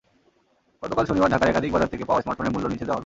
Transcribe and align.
গতকাল 0.83 1.03
শনিবার 1.09 1.31
ঢাকার 1.33 1.49
একাধিক 1.51 1.71
বাজার 1.73 1.91
থেকে 1.93 2.07
পাওয়া 2.09 2.21
স্মার্টফোনের 2.23 2.53
মূল্য 2.53 2.65
নিচে 2.71 2.85
দেওয়া 2.85 2.95
হলো। 2.97 2.99